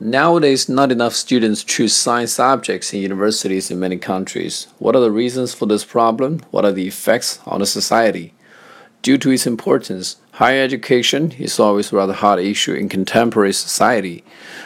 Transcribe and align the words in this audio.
Nowadays, 0.00 0.68
not 0.68 0.92
enough 0.92 1.12
students 1.12 1.64
choose 1.64 1.92
science 1.92 2.34
subjects 2.34 2.92
in 2.92 3.00
universities 3.00 3.68
in 3.68 3.80
many 3.80 3.96
countries. 3.96 4.68
What 4.78 4.94
are 4.94 5.00
the 5.00 5.10
reasons 5.10 5.54
for 5.54 5.66
this 5.66 5.84
problem? 5.84 6.38
What 6.52 6.64
are 6.64 6.70
the 6.70 6.86
effects 6.86 7.40
on 7.44 7.58
the 7.58 7.66
society? 7.66 8.32
Due 9.02 9.18
to 9.18 9.32
its 9.32 9.44
importance, 9.44 10.16
higher 10.32 10.62
education 10.62 11.32
is 11.32 11.58
always 11.58 11.92
a 11.92 11.96
rather 11.96 12.12
hot 12.12 12.38
issue 12.38 12.74
in 12.74 12.88
contemporary 12.88 13.52
society. 13.52 14.22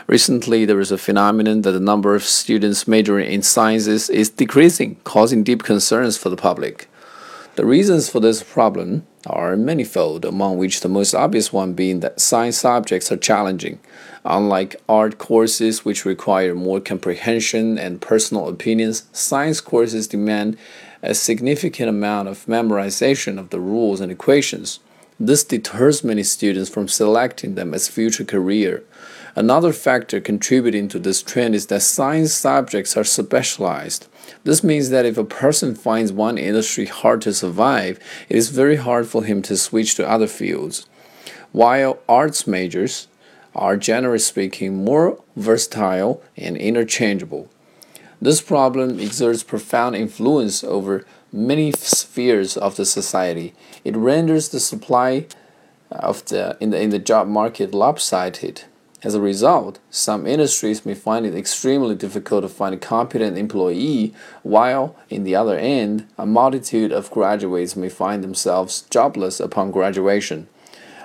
Recently, 0.07 0.67
there 0.67 0.81
is 0.81 0.93
a 0.93 0.99
phenomenon 0.99 1.63
that 1.63 1.73
the 1.73 1.81
number 1.81 2.15
of 2.15 2.25
students 2.25 2.87
majoring 2.87 3.33
in 3.33 3.41
sciences 3.41 4.11
is 4.11 4.29
decreasing, 4.29 4.97
causing 5.05 5.43
deep 5.43 5.63
concerns 5.63 6.19
for 6.19 6.29
the 6.29 6.37
public. 6.37 6.91
The 7.57 7.65
reasons 7.65 8.11
for 8.11 8.21
this 8.21 8.43
problem 8.43 9.07
are 9.27 9.57
manifold, 9.57 10.25
among 10.25 10.59
which 10.59 10.81
the 10.81 10.89
most 10.89 11.15
obvious 11.15 11.53
one 11.53 11.73
being 11.73 12.01
that 12.01 12.21
science 12.21 12.59
subjects 12.59 13.11
are 13.13 13.17
challenging. 13.17 13.79
Unlike 14.25 14.77
art 14.89 15.19
courses, 15.19 15.85
which 15.85 16.05
require 16.05 16.55
more 16.55 16.81
comprehension 16.81 17.79
and 17.79 18.01
personal 18.01 18.49
opinions, 18.49 19.05
science 19.13 19.61
courses 19.61 20.07
demand 20.07 20.57
a 21.03 21.15
significant 21.15 21.89
amount 21.89 22.29
of 22.29 22.47
memorization 22.47 23.39
of 23.39 23.51
the 23.51 23.61
rules 23.61 24.01
and 24.01 24.13
equations. 24.13 24.81
This 25.19 25.45
deters 25.45 26.05
many 26.05 26.23
students 26.23 26.71
from 26.71 26.89
selecting 26.89 27.55
them 27.55 27.75
as 27.75 27.89
future 27.89 28.25
career. 28.25 28.83
Another 29.35 29.73
factor 29.73 30.21
contributing 30.21 30.89
to 30.89 30.99
this 30.99 31.23
trend 31.23 31.55
is 31.55 31.67
that 31.67 31.83
science 31.83 32.35
subjects 32.35 32.97
are 32.97 33.05
specialized. 33.05 34.07
This 34.45 34.65
means 34.65 34.91
that 34.91 35.07
if 35.07 35.17
a 35.17 35.25
person 35.25 35.75
finds 35.75 36.13
one 36.13 36.39
industry 36.39 36.87
hard 36.87 37.23
to 37.23 37.33
survive, 37.33 37.99
it 38.29 38.37
is 38.37 38.51
very 38.51 38.77
hard 38.77 39.07
for 39.07 39.25
him 39.25 39.43
to 39.43 39.57
switch 39.57 39.95
to 39.97 40.09
other 40.09 40.27
fields. 40.27 40.87
While 41.53 41.99
arts 42.09 42.47
majors 42.47 43.09
are 43.55 43.77
generally 43.77 44.19
speaking 44.19 44.85
more 44.85 45.23
versatile 45.37 46.23
and 46.37 46.57
interchangeable. 46.57 47.51
This 48.21 48.41
problem 48.41 48.99
exerts 49.01 49.43
profound 49.43 49.97
influence 49.97 50.65
over 50.65 51.05
many 51.33 51.73
spheres 51.73 52.57
of 52.57 52.77
the 52.77 52.87
society. 52.87 53.53
It 53.85 53.97
renders 53.97 54.49
the 54.49 54.61
supply 54.61 55.27
of 55.91 56.25
the 56.27 56.57
in 56.61 56.71
the 56.71 56.81
in 56.81 56.91
the 56.91 56.99
job 56.99 57.27
market 57.29 57.75
lopsided. 57.75 58.65
As 59.05 59.15
a 59.17 59.21
result, 59.21 59.81
some 59.91 60.29
industries 60.29 60.87
may 60.87 60.95
find 60.95 61.27
it 61.27 61.35
extremely 61.35 61.97
difficult 61.97 62.43
to 62.43 62.49
find 62.49 62.73
a 62.73 62.79
competent 62.79 63.37
employee, 63.37 64.15
while, 64.45 64.95
in 65.11 65.25
the 65.25 65.35
other 65.35 65.59
end, 65.59 66.07
a 66.17 66.25
multitude 66.25 66.93
of 66.93 67.11
graduates 67.11 67.75
may 67.75 67.89
find 67.89 68.23
themselves 68.23 68.83
jobless 68.91 69.41
upon 69.41 69.73
graduation. 69.73 70.47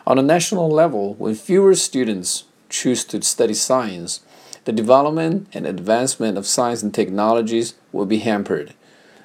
On 0.05 0.19
a 0.19 0.21
national 0.21 0.69
level, 0.69 1.15
when 1.15 1.33
fewer 1.33 1.73
students 1.73 2.43
choose 2.69 3.03
to 3.05 3.21
study 3.23 3.55
science, 3.55 4.21
the 4.65 4.71
development 4.71 5.47
and 5.53 5.65
advancement 5.65 6.37
of 6.37 6.45
science 6.45 6.83
and 6.83 6.93
technologies 6.93 7.73
will 7.91 8.05
be 8.05 8.19
hampered. 8.19 8.75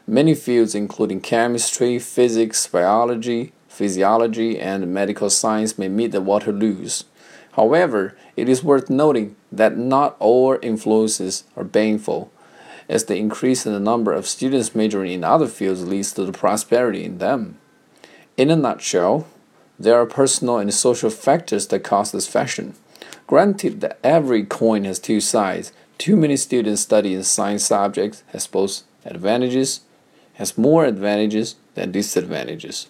Many 0.07 0.34
fields, 0.34 0.75
including 0.75 1.20
chemistry, 1.20 1.98
physics, 1.98 2.67
biology, 2.69 3.53
physiology, 3.69 4.59
and 4.59 4.95
medical 4.95 5.29
science, 5.29 5.77
may 5.77 5.89
meet 5.89 6.12
the 6.12 6.23
Waterloos. 6.23 7.05
However, 7.53 8.17
it 8.36 8.48
is 8.48 8.64
worth 8.64 8.89
noting 8.91 9.36
that 9.50 9.77
not 9.77 10.17
all 10.19 10.58
influences 10.62 11.45
are 11.56 11.64
baneful, 11.64 12.31
as 12.89 13.05
the 13.05 13.17
increase 13.17 13.67
in 13.67 13.72
the 13.72 13.81
number 13.81 14.12
of 14.12 14.27
students 14.27 14.75
majoring 14.75 15.12
in 15.12 15.25
other 15.25 15.47
fields 15.47 15.86
leads 15.86 16.12
to 16.12 16.25
the 16.25 16.33
prosperity 16.33 17.05
in 17.05 17.19
them. 17.19 17.58
In 18.36 18.50
a 18.50 18.56
nutshell, 18.56 19.27
there 19.78 20.00
are 20.00 20.06
personal 20.06 20.58
and 20.58 20.73
social 20.73 21.11
factors 21.11 21.67
that 21.69 21.80
cause 21.80 22.12
this 22.12 22.27
fashion. 22.27 22.75
Granted 23.27 23.80
that 23.80 23.98
every 24.03 24.45
coin 24.45 24.84
has 24.84 24.98
two 24.98 25.20
sides, 25.20 25.73
too 25.98 26.17
many 26.17 26.36
students 26.36 26.83
studying 26.83 27.23
science 27.23 27.67
subjects 27.67 28.23
has 28.28 28.47
both 28.47 28.83
advantages, 29.05 29.80
has 30.34 30.56
more 30.56 30.84
advantages 30.84 31.56
than 31.75 31.92
disadvantages. 31.92 32.89